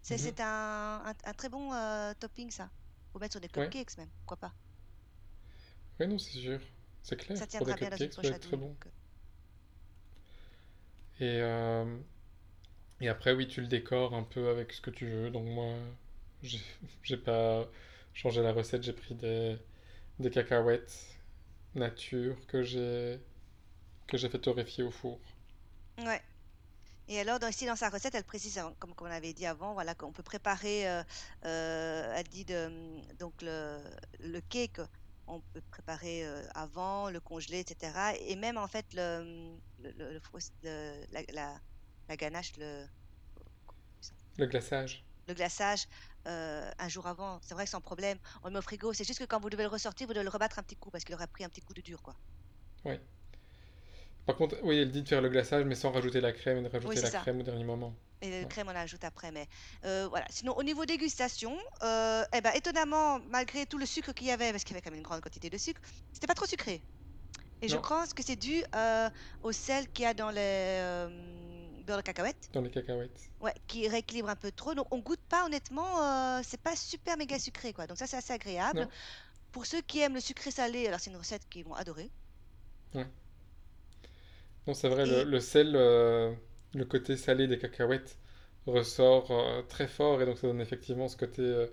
[0.02, 0.34] C'est Mhm.
[0.40, 2.70] un, un, un très bon euh, topping, ça.
[3.12, 4.54] Faut mettre sur des Ouais, cupcakes même, pourquoi pas.
[6.00, 6.60] ouais, non, c'est sûr.
[7.02, 8.70] C'est clair, Ça tiendra bien poche à être très bon.
[8.70, 8.90] donc, euh,
[11.20, 11.98] Et, euh,
[13.00, 15.30] et après, oui, tu le décores un peu avec ce que tu veux.
[15.30, 15.74] Donc moi,
[17.02, 17.66] j'ai pas
[18.14, 19.58] changé la recette, j'ai pris des,
[20.20, 21.20] des cacahuètes
[21.74, 23.20] nature que j'ai
[24.08, 25.20] que j'ai fait torréfier au four.
[25.98, 26.22] Ouais.
[27.08, 29.74] Et alors, dans, ici, dans sa recette, elle précise, hein, comme, on avait dit avant,
[29.74, 31.02] voilà, qu'on peut préparer, euh,
[31.46, 33.82] euh, elle dit de, donc le,
[34.20, 34.80] le cake,
[35.26, 38.16] on peut préparer euh, avant, le congeler, etc.
[38.16, 40.20] Et même, en fait, le, le-
[41.12, 41.60] la, la,
[42.08, 42.86] la ganache, le,
[44.38, 45.04] Le glaçage.
[45.28, 45.86] Le glaçage,
[46.26, 47.40] euh, un jour avant.
[47.42, 48.92] C'est vrai que sans problème, on le met au frigo.
[48.92, 50.90] C'est juste que quand vous devez le ressortir, vous devez le rebattre un petit coup
[50.90, 52.16] parce qu'il aura pris un petit coup de dur, quoi.
[52.84, 52.98] Oui.
[54.26, 56.62] Par contre, oui, elle dit de faire le glaçage, mais sans rajouter la crème et
[56.62, 57.18] de rajouter la ça.
[57.20, 57.94] crème au dernier moment.
[58.20, 58.48] Et Ouais.
[58.48, 59.30] crème, on l'ajoute après.
[59.32, 59.46] Mais
[59.84, 60.26] euh, voilà.
[60.30, 64.50] Sinon, au niveau dégustation, euh, eh ben, étonnamment, malgré tout le sucre qu'il y avait,
[64.52, 65.80] parce qu'il y avait quand même une grande quantité de sucre,
[66.12, 66.84] c'était pas trop sucré.
[67.62, 69.10] Et je pense que c'est dû euh,
[69.42, 70.40] au sel qu'il y a dans les
[71.88, 73.30] beurre de cacahuète, dans les cacahuètes.
[73.40, 74.74] ouais, qui rééquilibre un peu trop.
[74.74, 77.86] Donc, on goûte pas, honnêtement, euh, c'est pas super méga sucré, quoi.
[77.88, 78.80] Donc, ça, c'est assez agréable.
[78.80, 78.90] Non?
[79.52, 82.10] Pour ceux qui aiment le sucré salé, alors c'est une recette qu'ils vont adorer.
[82.94, 83.08] Ouais.
[84.66, 86.32] Non, c'est vrai, le, Et le sel, euh,
[86.74, 88.18] le côté salé des cacahuètes
[88.66, 91.66] ressort euh, très fort et donc ça donne effectivement ce côté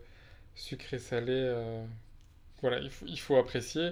[0.56, 1.34] sucré-salé.
[1.34, 1.86] euh,
[2.62, 3.92] Voilà, il faut, il faut apprécier.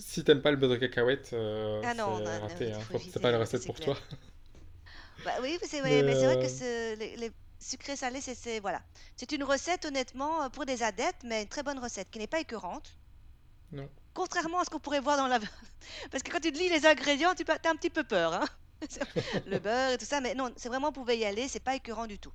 [0.00, 1.34] Si t'aimes pas le beurre de cacahuète,
[1.82, 2.86] ah c'est raté, hein.
[3.10, 3.90] C'est pas ça recette pour clair.
[3.94, 3.98] toi.
[5.24, 8.60] Bah oui, c'est Mais ouais, mais c'est vrai que ce- les, les sucrés salés, c'est
[8.60, 8.82] voilà.
[9.16, 12.26] C'est une recette honnêtement euh, pour des adeptes, mais une très bonne recette qui n'est
[12.26, 12.96] pas écœurante.
[13.72, 13.88] non.
[14.14, 15.38] Contrairement à ce qu'on pourrait voir dans la...
[16.10, 18.44] Parce que quand tu lis les ingrédients, tu as un petit peu peur, hein.
[19.46, 21.74] Le beurre et tout ça, mais non, c'est vraiment, vous pouvez y aller, c'est pas
[21.76, 22.32] écœurant du tout.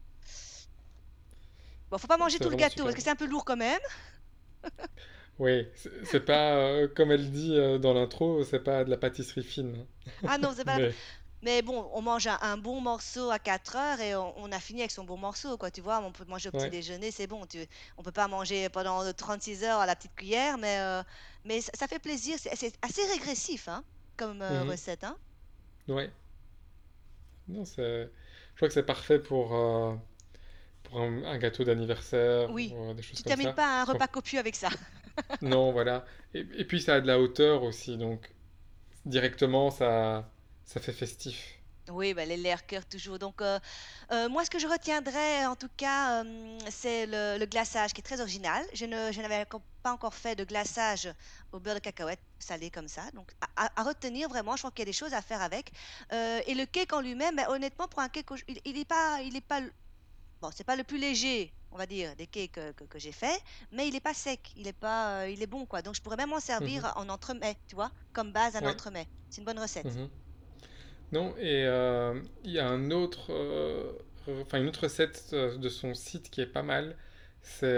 [1.90, 3.58] Bon, faut pas manger tout le gâteau, super parce que c'est un peu lourd quand
[3.58, 3.80] même.
[5.40, 8.98] Oui, c'est c'est pas, euh, comme elle dit euh, dans l'intro, c'est pas de la
[8.98, 9.86] pâtisserie fine.
[10.26, 10.80] Ah non, c'est pas...
[10.80, 10.96] Mais
[11.44, 14.60] Mais bon, on mange un, un bon morceau à 4 heures et on, on a
[14.60, 15.70] fini avec son bon morceau, quoi.
[15.72, 17.46] Tu vois, on peut manger au petit ouais, déjeuner, c'est bon.
[17.46, 17.60] Tu,
[17.98, 21.04] on peut pas manger pendant 36 heures à la petite cuillère, mais, euh,
[21.46, 22.38] mais ça, ça fait plaisir.
[22.40, 23.84] C'est assez régressif, hein,
[24.18, 25.18] comme euh, mhm, recette, hein.
[25.88, 26.12] ouais.
[27.48, 28.10] Non, c'est...
[28.52, 29.96] Je crois que c'est parfait pour, euh,
[30.84, 34.08] pour un, un gâteau d'anniversaire Oui, ou des choses tu comme termines pas un repas
[34.08, 34.70] copieux avec ça.
[35.42, 36.06] Non, voilà.
[36.34, 38.34] Et, et puis ça a de la hauteur aussi, donc
[39.06, 40.32] directement ça,
[40.66, 41.60] ça fait festif.
[41.90, 43.20] Oui, bah, les Lerkers toujours.
[43.20, 43.60] Donc, euh,
[44.14, 48.00] euh, moi, ce que je retiendrai, en tout cas, euh, c'est le, le glaçage qui
[48.00, 48.66] est très original.
[48.74, 49.46] Je ne, je n'avais
[49.82, 51.10] pas encore fait de glaçage
[51.52, 53.12] au beurre de cacahuète salé comme ça.
[53.12, 55.42] Donc, à, à- à retenir vraiment, je crois qu'il y a des choses à faire
[55.42, 55.74] avec.
[56.12, 59.36] Et le cake en lui-même, bah, honnêtement, pour un cake, il, il est pas, il
[59.36, 59.60] est pas,
[60.42, 63.12] bon, c'est pas le plus léger, on va dire, des cakes que, que- que j'ai
[63.12, 63.38] fait,
[63.72, 65.82] mais il est pas sec, il est pas, il est bon, quoi.
[65.82, 66.40] Donc, je pourrais même Mhm.
[66.40, 68.70] servir en entremets, tu vois, comme base un Ouais.
[68.72, 69.08] entremets.
[69.30, 69.86] C'est une bonne recette.
[69.86, 70.10] Mhm.
[71.14, 73.94] Non, et euh, il y a un autre, euh,
[74.42, 76.98] enfin une autre recette euh, de son site qui est pas mal.
[77.44, 77.78] C'est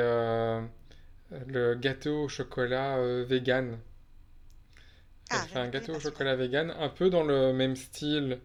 [1.48, 3.78] le gâteau au chocolat vegan.
[5.30, 6.00] Ah, fait un gâteau au celui-là.
[6.00, 8.40] chocolat vegan, un peu dans le même style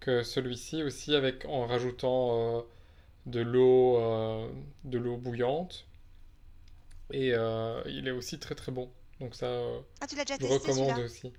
[0.00, 2.64] que celui-ci aussi, avec en rajoutant
[3.26, 4.50] de l'eau, euh,
[4.84, 5.86] de l'eau bouillante.
[7.12, 8.90] Et euh, il est aussi très très bon.
[9.20, 11.32] Donc ça, euh, Ah, tu l'as déjà je testé recommande aussi.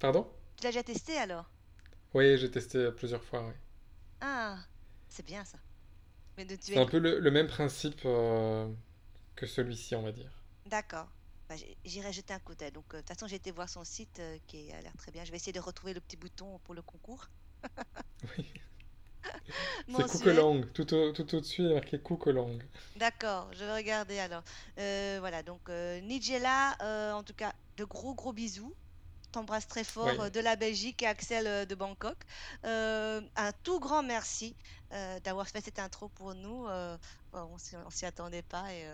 [0.00, 0.26] Pardon?
[0.56, 1.46] Tu l'as déjà testé alors?
[2.14, 3.46] Oui, j'ai testé plusieurs fois.
[3.46, 3.54] oui.
[4.20, 4.58] Ah,
[5.08, 5.58] c'est bien ça.
[6.38, 8.70] Mais de tu C'est un peu le, le même principe euh,
[9.36, 10.44] que celui-ci, on va dire.
[10.66, 11.08] d'accord.
[11.48, 12.72] Bah, j'irai jeter un coup d'œil.
[12.72, 15.12] Donc, euh, de toute façon, j'ai été voir son site euh, qui a l'air très
[15.12, 15.24] bien.
[15.24, 17.28] Je vais essayer de retrouver le petit bouton pour le concours
[18.38, 18.46] Oui.
[20.06, 20.06] C'est.
[20.08, 20.72] Kukelang.
[20.72, 22.58] Tout, au- tout au-dessus, il est marqué Kukelang.
[22.96, 24.42] D'accord, je vais regarder alors.
[24.76, 26.76] Voilà, donc Nigella,
[27.14, 28.74] en tout cas, de gros gros bisous.
[29.32, 30.14] T'embrasse très fort Oui.
[30.20, 32.16] euh, de la Belgique et Axel euh, de Bangkok.
[32.64, 34.56] Euh, un tout grand merci
[34.92, 36.66] euh, d'avoir fait cette intro pour nous.
[36.68, 36.96] euh,
[37.32, 37.58] on
[37.90, 38.86] s'y attendait pas et,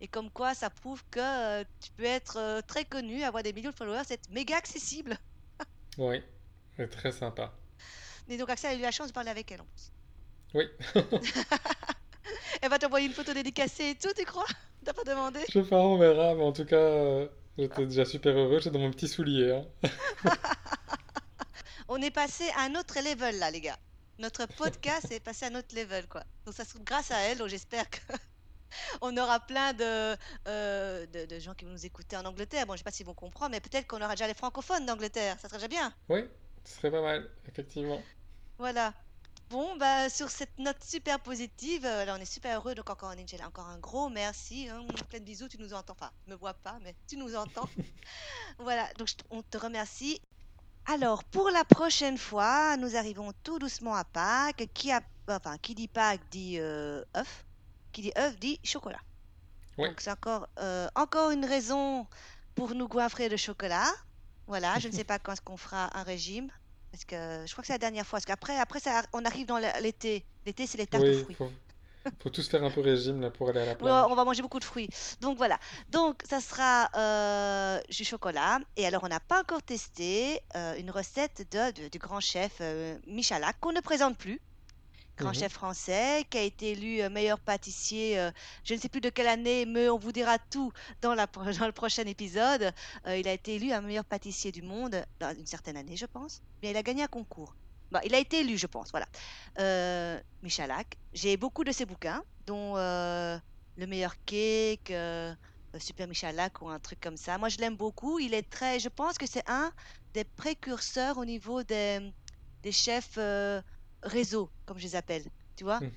[0.00, 3.76] et comme quoi ça prouve que tu peux être très connu, avoir des millions de
[3.76, 5.18] followers, c'est méga accessible.
[5.98, 6.22] Oui,
[6.76, 7.52] c'est très sympa.
[8.28, 9.92] Et donc Axel a eu la chance de parler avec elle en plus.
[10.54, 10.64] Oui,
[12.62, 14.46] Elle va t'envoyer une photo dédicacée et tout, tu crois?
[14.84, 15.40] T'as pas demandé?
[15.48, 18.78] je sais pas, on verra, mais en tout cas, j'étais déjà super heureux, j'étais dans
[18.80, 19.52] mon petit soulier.
[19.52, 19.90] hein.
[21.88, 23.78] On est passé à un autre level là, les gars.
[24.18, 26.22] Notre podcast est passé à un autre level, quoi.
[26.46, 27.98] Donc ça se trouve grâce à elle, donc j'espère que
[29.02, 30.16] on aura plein de,
[30.48, 32.66] euh, de, de gens qui vont nous écouter en Angleterre.
[32.66, 35.36] Bon, je sais pas s'ils vont comprendre, mais peut-être qu'on aura déjà les francophones d'Angleterre.
[35.40, 35.92] Ça serait déjà bien.
[36.08, 36.24] Oui,
[36.64, 38.00] ce serait pas mal, effectivement.
[38.58, 38.94] Voilà.
[39.52, 42.74] Bon, bah sur cette note super positive, euh, là on est super heureux.
[42.74, 44.66] Donc encore Nigella, encore un gros merci.
[44.70, 44.86] hein.
[45.10, 45.92] Plein de bisous, tu nous entends.
[45.92, 47.68] Enfin, tu me vois pas, mais tu nous entends.
[48.58, 50.22] Voilà, donc je on te remercie.
[50.86, 54.70] Alors, pour la prochaine fois, nous arrivons tout doucement à Pâques.
[54.72, 57.44] Qui, a, enfin, qui dit Pâques dit euh, œuf.
[57.92, 59.00] Qui dit œuf dit chocolat.
[59.90, 62.06] Donc, c'est encore, euh, encore une raison
[62.54, 63.92] pour nous goinfrer de chocolat.
[64.46, 66.50] Voilà, je ne sais pas quand est-ce qu'on fera un régime.
[66.92, 68.18] Parce que je crois que c'est la dernière fois.
[68.18, 70.24] Parce qu'après, après, ça, on arrive dans l'été.
[70.46, 71.34] L'été, c'est les tartes aux oui, fruits.
[71.34, 71.50] faut,
[72.22, 74.04] faut tous faire un peu régime là pour aller à la plage.
[74.10, 74.88] on va manger beaucoup de fruits.
[75.20, 75.58] Donc voilà.
[75.88, 78.58] Donc ça sera euh, du chocolat.
[78.76, 82.58] Et alors on n'a pas encore testé euh, une recette de, de- du grand chef
[82.60, 84.40] euh, Michalak qu'on ne présente plus.
[85.16, 88.30] Grand chef français qui a été élu euh, meilleur pâtissier, euh,
[88.64, 90.72] je ne sais plus de quelle année, mais on vous dira tout
[91.02, 92.72] dans, la, pro- dans le prochain épisode.
[93.06, 96.06] Euh, il a été élu un meilleur pâtissier du monde dans une certaine année, je
[96.06, 96.42] pense.
[96.62, 97.56] Mais il a gagné un concours.
[98.04, 98.90] Il a été élu, je pense.
[98.90, 99.06] Voilà.
[99.58, 100.96] Euh, Michalak.
[101.12, 104.92] J'ai beaucoup de ses bouquins, dont Le meilleur cake,
[105.78, 107.38] Super Michalak ou un truc comme ça.
[107.38, 108.18] Moi, je l'aime beaucoup.
[108.18, 108.78] Il est très.
[108.80, 109.72] Je pense que c'est un
[110.14, 112.12] des précurseurs au niveau des,
[112.62, 113.62] des chefs euh,
[114.02, 115.24] réseau, comme je les appelle.
[115.56, 115.80] Tu vois?
[115.80, 115.92] Mm.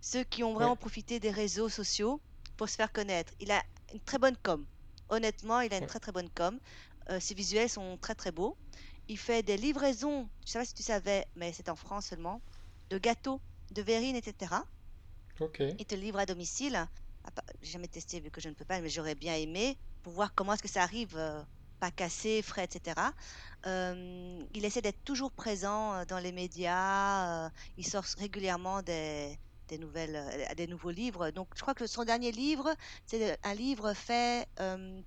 [0.00, 2.20] Ceux qui ont vraiment profité des réseaux sociaux
[2.56, 3.32] pour se faire connaître.
[3.40, 4.64] Il a une très bonne com.
[5.08, 5.88] Honnêtement, il a une ouais.
[5.88, 6.58] très très bonne com.
[7.10, 8.56] Euh, ses visuels sont très très beaux.
[9.08, 12.06] Il fait des livraisons, je ne sais pas si tu savais, mais c'est en France
[12.06, 12.40] seulement,
[12.90, 13.40] de gâteaux,
[13.72, 14.54] de verrines, etc.
[15.40, 15.62] Ok.
[15.78, 16.86] Il te livre à domicile.
[17.24, 17.30] Ah,
[17.62, 20.34] J'ai jamais testé vu que je ne peux pas, mais j'aurais bien aimé pour voir
[20.34, 21.42] comment est-ce que ça arrive, euh,
[21.80, 23.14] pas cassé, frais, etc.
[23.66, 27.46] Euh, il essaie d'être toujours présent euh, dans les médias.
[27.46, 29.38] euh, il sort régulièrement des,
[29.68, 31.30] des nouvelles, euh, des nouveaux livres.
[31.30, 32.74] Donc, je crois que son dernier livre,
[33.06, 35.00] c'est un livre fait euh,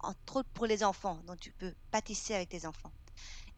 [0.00, 2.92] entre autres pour les enfants, dont tu peux pâtisser avec tes enfants.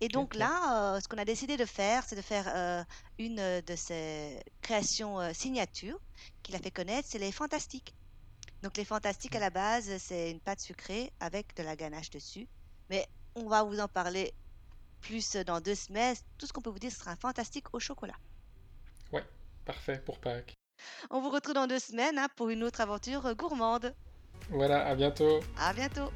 [0.01, 2.85] Et donc là, ce qu'on a décidé de faire, c'est de faire
[3.19, 5.99] une de ses créations signatures
[6.43, 7.95] qu'il a fait connaître, c'est les fantastiques.
[8.65, 12.49] Donc les fantastiques à la base, c'est une pâte sucrée avec de la ganache dessus.
[12.89, 14.33] Mais on va vous en parler
[15.03, 16.17] plus dans deux semaines.
[16.39, 18.17] Tout ce qu'on peut vous dire, ce sera un fantastique au chocolat.
[19.13, 19.23] Ouais,
[19.67, 20.55] parfait pour Pâques.
[21.11, 23.95] On vous retrouve dans deux semaines hein, pour une autre aventure gourmande.
[24.49, 25.41] Voilà, à bientôt.
[25.59, 26.11] À bientôt.